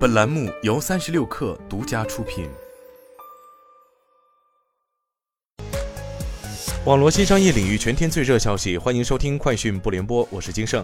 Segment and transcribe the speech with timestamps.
[0.00, 2.48] 本栏目由三十六氪独家出品。
[6.86, 10.82] 网络新商业领域全天最热消息，欢迎收听快讯不联播，我是金盛。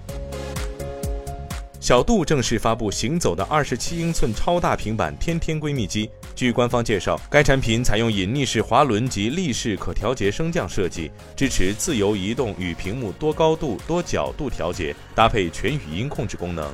[1.81, 6.11] 小度正式发布行走的二十七英寸超大平板天天闺蜜机。
[6.35, 16.71] 据官方介绍，该产品采用隐匿式滑轮及立式可调节升降设计，支持自由移动与屏幕多高度、多角度调节，搭配全语音控制功能。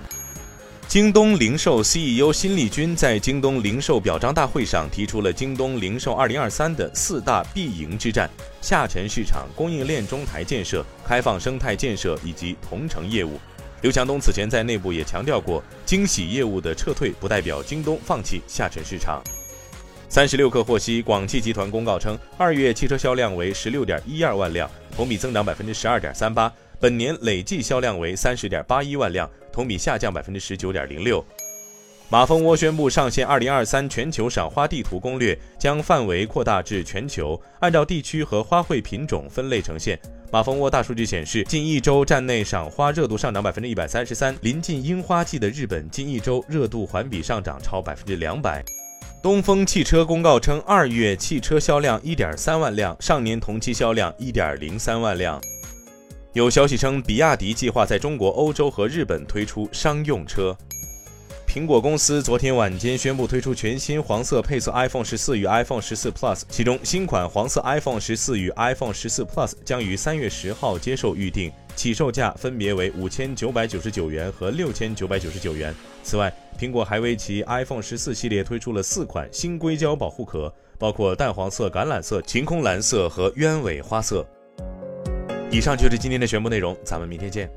[0.89, 8.29] 京东零售 CEO 辛立军在京东零售表彰大会上提出了京东零售2023的四大必赢之战：
[8.61, 13.41] 下沉市场、供应链中台建设、开放生态建设以及同城业务。
[13.81, 19.23] 刘强东此前在内部也强调过，惊喜业务的撤退不代表京东放弃下沉市场。
[20.11, 26.53] 三十六氪获悉，广汽集团公告称，二月汽车销量为十六点一二万辆，同比增长百分之十二点三八。
[26.83, 31.25] 本年累计销量为三十点八一万辆，同比下降百分之十九点零六。
[32.09, 39.97] 马蜂窝宣布上线二零二三全球赏花地图攻略，将范围扩大至全球，按照地区和花卉品种分类呈现。
[40.33, 48.61] 马蜂窝大数据显示，近一周站内赏花热度上涨百分之一百三十三，临近樱花季的日本近一周热度环比上涨超百分之两百。
[49.23, 55.41] 东风汽车公告称，二月汽车销量一点三万辆，上年同期销量一点零三万辆。
[56.35, 60.57] 有消息称，比亚迪计划在中国、欧洲和日本推出商用车。
[61.47, 75.75] 苹果公司昨天晚间宣布推出全新黄色配色 iPhone 十四与 iPhone 十四 Plus，其中新款黄色 iPhone 十四与 iPhone 十四 Plus 将于三月十号接受预定，起售价分别为五千九百九十九元和六千九百九十九元。
[76.03, 84.27] 此外，苹果还为其 iPhone 十四系列推出了四款新硅胶保护壳，包括淡黄色、橄榄色、晴空蓝色和鸢尾花色。
[85.53, 87.49] 以上就是今天的全部内容，咱们明天见。